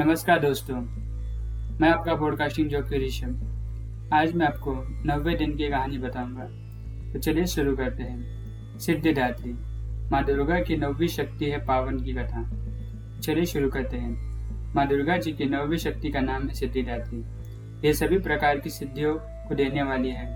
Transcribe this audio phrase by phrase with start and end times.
[0.00, 0.76] नमस्कार दोस्तों,
[1.80, 4.72] मैं आपका पॉडकास्टिंग जोकी ऋषभ आज मैं आपको
[5.06, 6.44] नब्बे दिन की कहानी बताऊँगा।
[7.12, 9.52] तो चलिए शुरू करते हैं। सिद्धिदात्री,
[10.10, 12.42] माँ दुर्गा की नौवीं शक्ति है पावन की कथा।
[13.20, 14.12] चलिए शुरू करते हैं।
[14.74, 17.18] माँ दुर्गा जी की नौवीं शक्ति का नाम है सिद्धिदात्री।
[17.88, 20.26] ये सभी प्रकार की सिद्धियों को देने वाली है।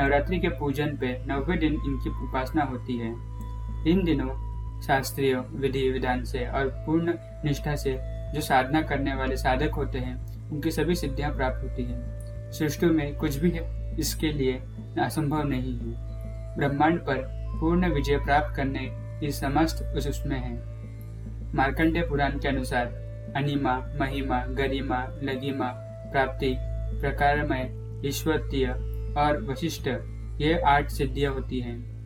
[0.00, 3.10] नवरात्रि के पूजन पे नब्बे दिन इनकी उपासना होती है।
[3.90, 4.47] इन दिनों
[4.86, 7.98] शास्त्रीय विधि विधान से और पूर्ण निष्ठा से
[8.34, 12.18] जो साधना करने वाले साधक होते हैं, उनकी सभी सिद्धियाँ प्राप्त होती है।
[12.52, 13.58] सृष्टि में कुछ भी
[14.00, 14.62] इसके लिए
[15.00, 16.08] असंभव नहीं है।
[16.56, 17.16] ब्रह्मांड पर
[17.60, 20.78] पूर्ण विजय प्राप्त करने की समस्त उसमें है।
[21.54, 22.86] मार्कंडे पुराण के अनुसार,
[23.36, 25.66] अनिमा, महिमा, गरिमा, लगिमा,
[26.12, 26.56] प्राप्ति,
[27.00, 27.70] प्रकारमय
[28.08, 28.66] ईश्वरीय
[29.18, 29.88] और वशिष्ठ
[30.40, 31.97] ये आठ सिद्धियाँ होती हैं।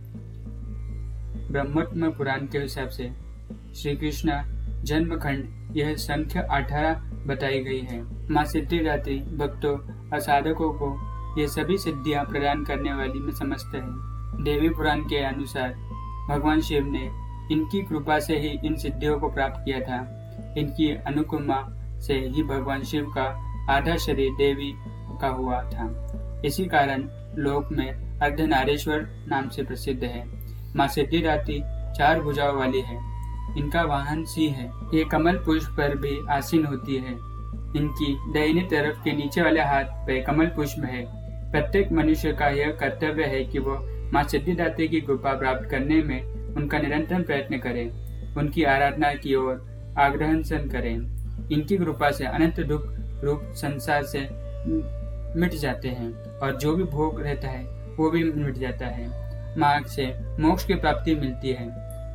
[1.53, 3.11] ब्रह्मोत्म पुराण के हिसाब से
[3.77, 4.33] श्री कृष्ण
[4.85, 6.95] जन्म खंड यह संख्या अठारह
[7.27, 9.77] बताई गई है। माँ सिद्धिदात्री भक्तों
[10.11, 10.89] और साधकों को
[11.41, 15.75] ये सभी सिद्धियाँ प्रदान करने वाली में समझते हैं। देवी पुराण के अनुसार
[16.29, 17.05] भगवान शिव ने
[17.55, 21.63] इनकी कृपा से ही इन सिद्धियों को प्राप्त किया था। इनकी अनुकुमा
[22.01, 23.25] से ही भगवान शिव का
[23.71, 24.73] आधा शरीर देवी
[25.21, 25.89] का हुआ था।
[26.45, 30.25] इसी कारण लोक में अर्धनारेश्वर नाम से प्रसिद्ध है।
[30.77, 31.63] माँ सिद्धिदात्री
[31.99, 32.97] चार भुजाओं वाली है।
[33.59, 37.13] इनका वाहन सिंह है। ये कमल पुष्प पर भी आसीन होती है।
[37.77, 41.05] इनकी दाहिनी तरफ़ के नीचे वाले हाथ पे कमल पुष्प है।
[41.53, 43.79] प्रत्येक मनुष्य का यह कर्तव्य है कि वो
[44.13, 47.91] माँ सिद्धिदात्री की कृपा प्राप्त करने में उनका निरंतर प्रयत्न करें।
[48.35, 49.67] उनकी आराधना की ओर
[49.99, 50.95] आग्रहन करें।
[51.53, 52.83] इनकी कृपा से अनंत दुख
[53.25, 54.21] रूप संसार से
[55.41, 57.65] मिट जाते हैं और जो भी भोग रहता है,
[57.97, 59.22] वो भी मिट जाता है।
[59.59, 60.07] माँ से
[60.41, 61.67] मोक्ष की प्राप्ति मिलती है।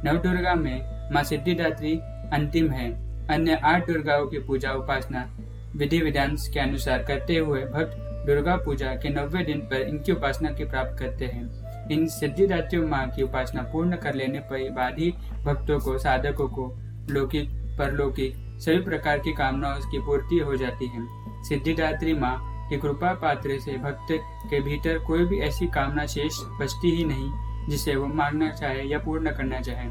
[0.05, 1.93] नव दुर्गा में माँ सिद्धिदात्री
[2.33, 2.91] अंतिम है।
[3.27, 5.29] अन्य आठ दुर्गाओं की पूजा उपासना
[5.75, 10.51] विधि विधान के अनुसार करते हुए भक्त दुर्गा पूजा के नब्बे दिन पर इनकी उपासना
[10.51, 15.11] की प्राप्त करते हैं। इन सिद्धिदात्री माँ की उपासना पूर्ण कर लेने पर बाद ही
[15.43, 16.77] भक्तों को, साधकों को,
[17.09, 17.49] लौकिक,
[17.79, 21.05] परलौकिक सभी प्रकार की कामनाओं की पूर्ति हो जाती है।
[21.43, 24.07] सिद्धिदात्री माँ की कृपा पात्र से भक्त
[24.49, 27.31] के भीतर कोई भी ऐसी कामना शेष बचती ही नहीं,
[27.69, 29.87] जिसे वो मांगना चाहे या पूर्ण करना चाहे।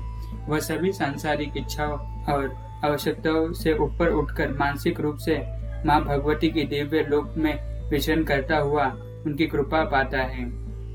[0.48, 1.98] वह सभी सांसारिक इच्छाओं
[2.32, 2.54] और
[2.84, 5.38] आवश्यकताओं से ऊपर उठकर मानसिक रूप से
[5.86, 7.54] माँ भगवती की दिव्य लोक में
[7.90, 8.86] विचरण करता हुआ
[9.26, 10.44] उनकी कृपा पाता है।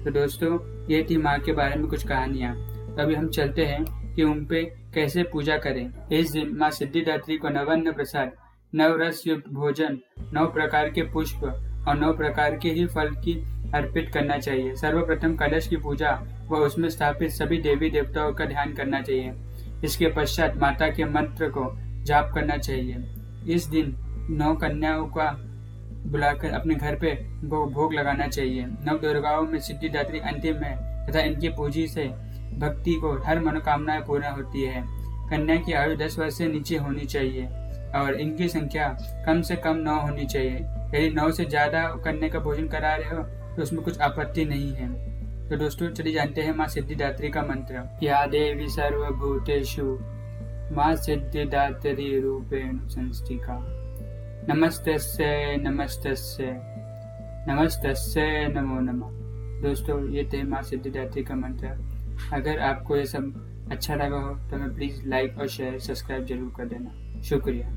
[0.03, 0.57] तो दोस्तों,
[0.89, 2.53] ये थी माँ के बारे में कुछ कहानियाँ।
[2.99, 3.83] अभी हम चलते हैं
[4.15, 8.31] कि उन पे कैसे पूजा करें। इस दिन माँ सिद्धिदात्री को नवन्न प्रसाद,
[8.73, 9.99] नवरस युक्त भोजन,
[10.33, 11.41] नौ प्रकार के पुष्प
[11.87, 13.33] और नौ प्रकार के ही फल की
[13.73, 16.11] अर्पित करना चाहिए। सर्वप्रथम कलश की पूजा
[16.49, 19.33] व उसमें स्थापित सभी देवी देवताओं का ध्यान करना चाहिए।
[19.83, 21.71] इसके पश्चात माता के मंत्र को
[22.03, 23.95] जाप करना चाहिए। इस दिन
[24.29, 25.31] नौ कन्याओं का
[26.05, 30.75] बुलाकर अपने घर पे भोग लगाना चाहिए। नव दुर्गाओं में सिद्धिदात्री अंतिम है,
[31.07, 32.05] तथा इनकी पूजी से
[32.57, 34.83] भक्ति को हर मनोकामनाएँ पूर्ण होती है।
[35.29, 37.45] कन्या की आयु दस वर्ष से नीचे होनी चाहिए,
[37.95, 38.87] और इनकी संख्या
[39.25, 40.59] कम से कम नौ होनी चाहिए।
[40.93, 43.23] यदि नौ से ज़्यादा कन्या का भोजन करा रहे हो
[43.55, 44.87] तो उसमें कुछ आपत्ति नहीं है।
[45.49, 49.85] तो दोस्तों, चलिए जानते हैं माँ सिद्धिदात्री का मंत्र। या देवी सर्वभूतेषु
[50.75, 53.57] माँ सिद्धिदात्री रूपेण संस्थिका।
[54.49, 56.51] नमस्तस्य नमस्तस्य
[57.47, 59.19] नमस्तस्य नमो नमः।
[59.61, 61.67] दोस्तों, ये थे माँ सिद्धिदात्री का मंत्र।
[62.33, 66.53] अगर आपको ये सब अच्छा लगा हो तो हमें प्लीज़ लाइक और शेयर सब्सक्राइब ज़रूर
[66.57, 67.67] कर देना। शुक्रिया।